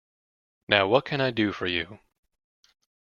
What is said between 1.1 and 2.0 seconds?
I do for you?